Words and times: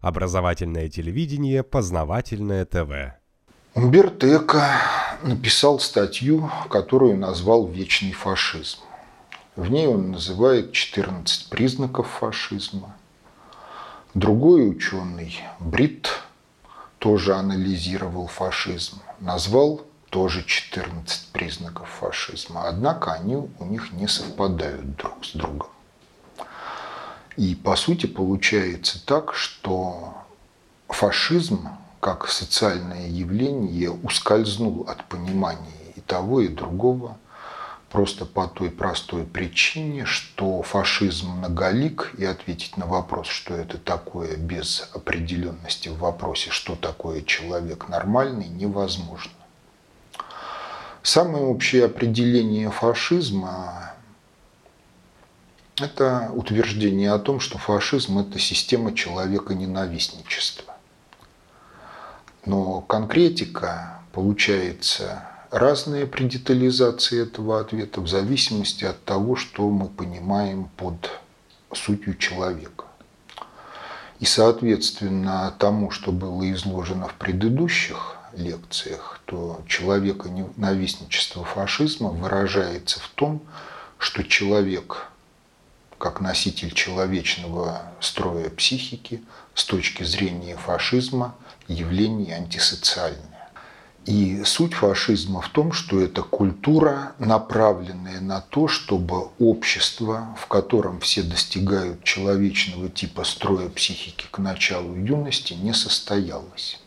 Образовательное 0.00 0.88
телевидение, 0.88 1.62
познавательное 1.62 2.64
ТВ. 2.64 3.18
Умберто 3.74 4.36
Эко 4.36 4.64
написал 5.22 5.80
статью, 5.80 6.50
которую 6.70 7.16
назвал 7.16 7.66
«Вечный 7.66 8.12
фашизм». 8.12 8.80
В 9.56 9.68
ней 9.70 9.88
он 9.88 10.12
называет 10.12 10.72
14 10.72 11.50
признаков 11.50 12.08
фашизма. 12.08 12.94
Другой 14.14 14.70
ученый, 14.70 15.40
Брит, 15.58 16.08
тоже 16.98 17.34
анализировал 17.34 18.28
фашизм, 18.28 19.00
назвал 19.18 19.82
тоже 20.10 20.44
14 20.44 21.32
признаков 21.32 21.88
фашизма. 21.88 22.68
Однако 22.68 23.12
они 23.12 23.36
у 23.36 23.64
них 23.64 23.92
не 23.92 24.06
совпадают 24.06 24.96
друг 24.96 25.24
с 25.24 25.32
другом. 25.32 25.68
И 27.38 27.54
по 27.54 27.76
сути 27.76 28.06
получается 28.06 29.00
так, 29.06 29.32
что 29.32 30.12
фашизм 30.88 31.68
как 32.00 32.28
социальное 32.28 33.06
явление 33.06 33.92
ускользнул 33.92 34.84
от 34.88 35.04
понимания 35.04 35.92
и 35.94 36.00
того, 36.00 36.40
и 36.40 36.48
другого, 36.48 37.16
просто 37.90 38.26
по 38.26 38.48
той 38.48 38.72
простой 38.72 39.22
причине, 39.22 40.04
что 40.04 40.62
фашизм 40.62 41.28
многолик, 41.30 42.12
и 42.18 42.24
ответить 42.24 42.76
на 42.76 42.86
вопрос, 42.86 43.28
что 43.28 43.54
это 43.54 43.78
такое 43.78 44.36
без 44.36 44.90
определенности 44.92 45.90
в 45.90 45.98
вопросе, 45.98 46.50
что 46.50 46.74
такое 46.74 47.22
человек 47.22 47.88
нормальный, 47.88 48.48
невозможно. 48.48 49.30
Самое 51.04 51.44
общее 51.44 51.84
определение 51.84 52.72
фашизма 52.72 53.94
это 55.80 56.30
утверждение 56.34 57.12
о 57.12 57.18
том, 57.18 57.40
что 57.40 57.58
фашизм– 57.58 58.18
это 58.20 58.38
система 58.38 58.94
человека 58.94 59.54
ненавистничества. 59.54 60.74
Но 62.44 62.80
конкретика 62.80 64.00
получается 64.12 65.24
разные 65.50 66.06
при 66.06 66.24
детализации 66.24 67.22
этого 67.22 67.60
ответа 67.60 68.00
в 68.00 68.08
зависимости 68.08 68.84
от 68.84 69.04
того, 69.04 69.36
что 69.36 69.68
мы 69.70 69.88
понимаем 69.88 70.68
под 70.76 71.10
сутью 71.72 72.16
человека. 72.16 72.84
И, 74.20 74.24
соответственно, 74.24 75.54
тому, 75.58 75.90
что 75.90 76.10
было 76.10 76.50
изложено 76.52 77.08
в 77.08 77.14
предыдущих 77.14 78.16
лекциях, 78.32 79.20
то 79.26 79.62
человека 79.66 80.28
ненавистничество 80.28 81.44
фашизма 81.44 82.10
выражается 82.10 83.00
в 83.00 83.08
том, 83.08 83.42
что 83.98 84.24
человек 84.24 85.08
как 85.98 86.20
носитель 86.20 86.72
человечного 86.72 87.82
строя 88.00 88.50
психики 88.50 89.22
с 89.54 89.64
точки 89.64 90.04
зрения 90.04 90.56
фашизма 90.56 91.34
явление 91.66 92.36
антисоциальное. 92.36 93.24
И 94.06 94.42
суть 94.44 94.72
фашизма 94.72 95.42
в 95.42 95.50
том, 95.50 95.72
что 95.72 96.00
это 96.00 96.22
культура, 96.22 97.12
направленная 97.18 98.20
на 98.20 98.40
то, 98.40 98.66
чтобы 98.66 99.28
общество, 99.38 100.34
в 100.40 100.46
котором 100.46 101.00
все 101.00 101.22
достигают 101.22 102.04
человечного 102.04 102.88
типа 102.88 103.24
строя 103.24 103.68
психики 103.68 104.26
к 104.30 104.38
началу 104.38 104.94
юности, 104.94 105.52
не 105.52 105.74
состоялось. 105.74 106.80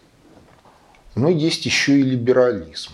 Но 1.14 1.30
есть 1.30 1.66
еще 1.68 2.00
и 2.00 2.04
либерализм. 2.04 2.94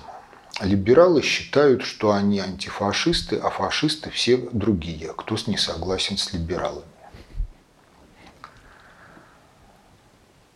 Либералы 0.60 1.22
считают, 1.22 1.84
что 1.84 2.12
они 2.12 2.40
антифашисты, 2.40 3.38
а 3.38 3.50
фашисты 3.50 4.10
все 4.10 4.38
другие, 4.38 5.14
кто 5.16 5.38
не 5.46 5.58
согласен 5.58 6.18
с 6.18 6.34
либералами. 6.34 6.84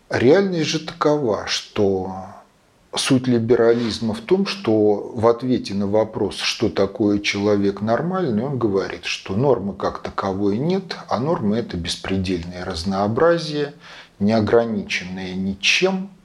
Реальность 0.10 0.70
же 0.70 0.80
такова, 0.80 1.46
что 1.46 2.26
суть 2.96 3.28
либерализма 3.28 4.14
в 4.16 4.22
том, 4.22 4.48
что 4.48 5.12
в 5.16 5.28
ответе 5.28 5.76
на 5.76 5.88
вопрос, 5.88 6.36
что 6.38 6.70
такое 6.70 7.20
человек 7.20 7.82
нормальный, 7.82 8.44
он 8.44 8.58
говорит, 8.58 9.06
что 9.06 9.36
нормы 9.36 9.74
как 9.74 10.02
таковой 10.02 10.58
нет, 10.58 10.98
а 11.10 11.20
нормы– 11.20 11.58
это 11.60 11.78
беспредельное 11.78 12.66
разнообразие, 12.66 13.76
неограниченное 14.20 15.36
ничем– 15.36 16.10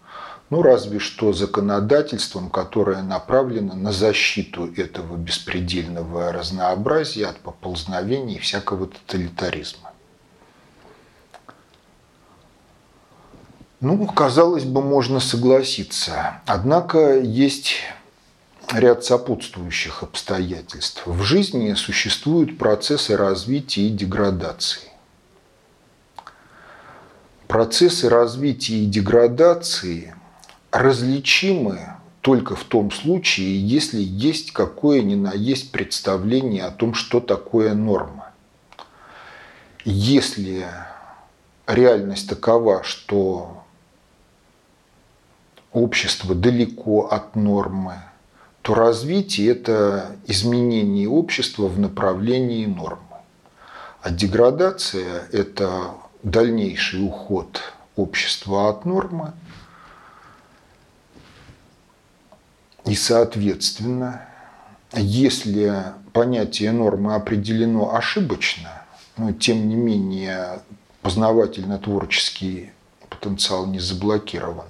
ну, 0.51 0.63
разве 0.63 0.99
что 1.01 1.33
законодательством, 1.33 2.51
которое 2.51 3.03
направлено 3.03 3.75
на 3.75 3.93
защиту 3.93 4.73
этого 4.75 5.17
беспредельного 5.17 6.33
разнообразия 6.33 7.27
от 7.27 7.41
поползновений 7.41 8.39
всякого 8.39 8.87
тоталитаризма. 8.87 9.93
Ну, 13.81 14.07
казалось 14.07 14.65
бы, 14.65 14.83
можно 14.83 15.21
согласиться. 15.21 16.41
Однако 16.47 17.19
есть 17.19 17.83
ряд 18.73 19.05
сопутствующих 19.05 20.03
обстоятельств. 20.03 21.03
В 21.07 21.23
жизни 21.23 21.75
существуют 21.75 22.57
процессы 22.59 23.17
развития 23.17 23.83
и 23.83 23.91
деградации. 23.91 24.91
Процессы 27.49 28.09
развития 28.09 28.79
и 28.79 28.87
деградации 28.87 30.16
различимы 30.79 31.81
только 32.21 32.57
в 32.57 32.65
том 32.65 32.91
случае, 32.91 33.67
если 33.67 34.01
есть 34.01 34.53
какое 34.53 35.01
ни 35.03 35.15
на 35.15 35.33
есть 35.33 35.73
представление 35.73 36.65
о 36.65 36.71
том, 36.71 36.95
что 36.95 37.21
такое 37.21 37.75
норма. 37.75 38.33
Если 39.85 40.67
реальность 41.67 42.29
такова, 42.29 42.83
что 42.83 43.63
общество 45.73 46.35
далеко 46.35 47.07
от 47.07 47.37
нормы, 47.37 47.95
то 48.63 48.75
развитие– 48.75 49.51
это 49.53 50.17
изменение 50.27 51.09
общества 51.09 51.69
в 51.69 51.79
направлении 51.79 52.67
нормы. 52.67 53.01
А 54.03 54.11
деградация– 54.11 55.29
это 55.33 55.93
дальнейший 56.25 57.07
уход 57.07 57.63
общества 57.95 58.69
от 58.69 58.85
нормы– 58.85 59.33
И, 62.87 62.95
соответственно, 62.95 64.29
если 64.93 65.83
понятие 66.13 66.71
нормы 66.71 67.15
определено 67.15 67.95
ошибочно, 67.95 68.71
но 69.17 69.33
тем 69.33 69.69
не 69.69 69.75
менее 69.75 70.61
познавательно-творческий 71.03 72.71
потенциал 73.09 73.67
не 73.67 73.81
заблокирован, 73.81 74.67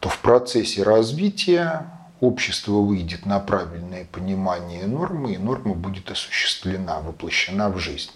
то 0.00 0.10
в 0.10 0.18
процессе 0.20 0.82
развития 0.82 1.90
общество 2.20 2.72
выйдет 2.72 3.24
на 3.24 3.40
правильное 3.40 4.04
понимание 4.04 4.86
нормы, 4.86 5.32
и 5.32 5.38
норма 5.38 5.74
будет 5.74 6.10
осуществлена, 6.10 7.00
воплощена 7.00 7.70
в 7.70 7.78
жизнь. 7.78 8.10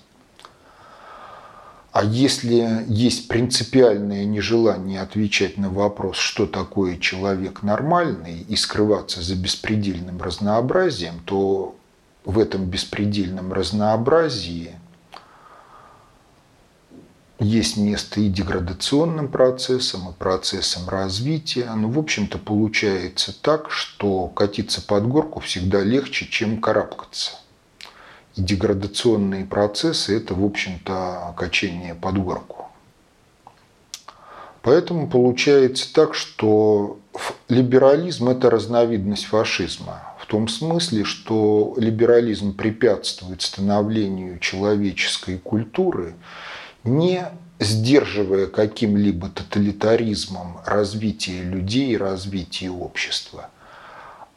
А 1.93 2.05
если 2.05 2.85
есть 2.87 3.27
принципиальное 3.27 4.25
нежелание 4.25 5.01
отвечать 5.01 5.57
на 5.59 5.71
вопрос, 5.71 6.19
что 6.19 6.47
такое 6.47 6.99
человек 6.99 7.65
нормальный, 7.65 8.43
и 8.43 8.55
скрываться 8.55 9.23
за 9.23 9.35
беспредельным 9.35 10.23
разнообразием, 10.23 11.21
то 11.25 11.75
в 12.25 12.39
этом 12.39 12.67
беспредельном 12.67 13.53
разнообразии 13.53 14.77
есть 17.41 17.77
место 17.77 18.21
и 18.21 18.29
деградационным 18.29 19.27
процессам, 19.27 20.11
и 20.11 20.13
процессам 20.13 20.89
развития. 20.89 21.73
Ну, 21.75 21.91
в 21.91 21.99
общем-то, 21.99 22.39
получается 22.39 23.35
так, 23.41 23.73
что 23.73 24.29
катиться 24.29 24.81
под 24.81 25.09
горку 25.09 25.41
всегда 25.41 25.83
легче, 25.83 26.29
чем 26.31 26.61
карабкаться– 26.61 27.33
деградационные 28.37 29.45
процессы– 29.45 30.17
это, 30.19 30.35
в 30.35 30.45
общем-то, 30.45 31.35
качение 31.37 31.95
под 31.95 32.19
горку. 32.19 32.67
Поэтому 34.63 35.09
получается 35.09 35.93
так, 35.93 36.15
что 36.15 36.99
либерализм– 37.49 38.29
это 38.31 38.51
разновидность 38.51 39.25
фашизма. 39.25 40.03
В 40.19 40.27
том 40.27 40.49
смысле, 40.49 41.05
что 41.05 41.75
либерализм 41.77 42.55
препятствует 42.55 43.43
становлению 43.43 44.39
человеческой 44.39 45.39
культуры, 45.39 46.15
не 46.85 47.25
сдерживая 47.59 48.47
каким-либо 48.47 49.29
тоталитаризмом 49.29 50.61
развитие 50.65 51.43
людей 51.43 51.97
развитие 51.97 52.71
общества– 52.71 53.49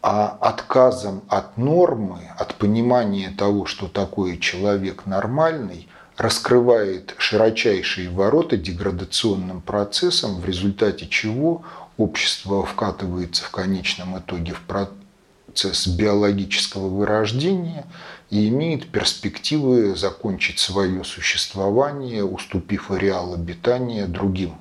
а 0.04 0.38
отказом 0.42 1.22
от 1.30 1.58
нормы, 1.58 2.30
от 2.54 2.60
понимания 2.60 3.34
того, 3.38 3.66
что 3.66 3.88
такое 3.88 4.38
человек 4.38 5.06
нормальный, 5.06 5.88
раскрывает 6.18 7.16
широчайшие 7.18 8.10
ворота 8.10 8.58
деградационным 8.58 9.62
процессом, 9.62 10.40
в 10.40 10.46
результате 10.46 11.08
чего 11.08 11.64
общество 11.98 12.66
вкатывается 12.66 13.44
в 13.44 13.50
конечном 13.50 14.20
итоге 14.20 14.54
в 14.54 14.62
процесс 14.62 15.88
биологического 15.88 16.88
вырождения 16.88 17.86
и 18.30 18.48
имеет 18.50 18.92
перспективы 18.92 19.96
закончить 19.96 20.60
свое 20.60 21.04
существование, 21.04 22.24
уступив 22.24 22.92
ареал 22.92 23.34
обитания 23.34 24.06
другим 24.06 24.56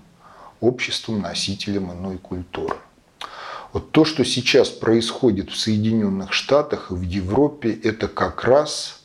обществом-носителем 0.60 1.92
иной 1.92 2.16
культуры. 2.18 2.76
Вот 3.72 3.90
то, 3.90 4.04
что 4.04 4.24
сейчас 4.24 4.69
происходит 4.69 5.50
в 5.50 5.56
Соединенных 5.56 6.32
Штатах 6.32 6.90
и 6.90 6.94
в 6.94 7.02
Европе, 7.02 7.72
это 7.82 8.06
как 8.06 8.44
раз 8.44 9.00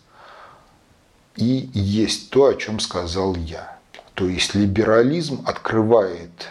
и 1.37 1.69
есть 1.73 2.31
то, 2.31 2.47
о 2.47 2.55
чем 2.55 2.79
сказал 2.79 3.35
я. 3.35 3.77
То 4.13 4.27
есть 4.27 4.55
либерализм 4.55 5.43
открывает 5.45 6.49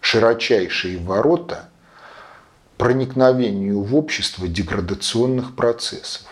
широчайшие 0.00 0.98
ворота 0.98 1.70
проникновению 2.76 3.82
в 3.82 3.96
общество 3.96 4.46
деградационных 4.46 5.56
процессов. 5.56 6.22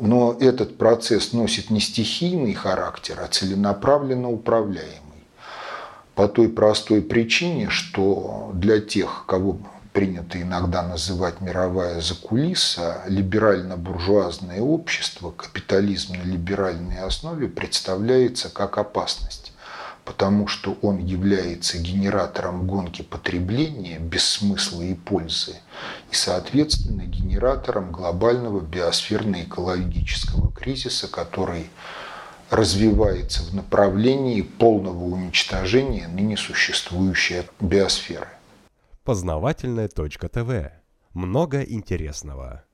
Но 0.00 0.36
этот 0.40 0.78
процесс 0.78 1.32
носит 1.32 1.70
не 1.70 1.78
стихийный 1.78 2.54
характер, 2.54 3.20
а 3.22 3.28
целенаправленно 3.28 4.30
управляемый. 4.30 5.26
По 6.14 6.26
той 6.26 6.48
простой 6.48 7.02
причине, 7.02 7.68
что 7.68 8.50
для 8.54 8.80
тех, 8.80 9.24
кого 9.26 9.58
принято 9.92 10.40
иногда 10.40 10.82
называть 10.82 11.40
мировая 11.40 12.00
закулиса, 12.00 13.02
либерально-буржуазное 13.06 14.60
общество, 14.60 15.30
капитализм 15.30 16.14
на 16.14 16.22
либеральной 16.22 17.00
основе 17.00 17.46
представляется 17.48 18.48
как 18.48 18.78
опасность, 18.78 19.52
потому 20.04 20.46
что 20.46 20.78
он 20.82 20.98
является 20.98 21.78
генератором 21.78 22.66
гонки 22.66 23.02
потребления 23.02 23.98
без 23.98 24.24
смысла 24.24 24.82
и 24.82 24.94
пользы, 24.94 25.56
и, 26.10 26.14
соответственно, 26.14 27.02
генератором 27.02 27.92
глобального 27.92 28.60
биосферно-экологического 28.60 30.52
кризиса, 30.52 31.06
который 31.06 31.68
развивается 32.48 33.42
в 33.42 33.54
направлении 33.54 34.42
полного 34.42 35.04
уничтожения 35.04 36.08
ныне 36.08 36.36
существующей 36.36 37.42
биосферы 37.60 38.28
познавательная 39.04 39.88
точка 39.88 40.28
ТВ. 40.28 40.72
Много 41.12 41.62
интересного. 41.62 42.64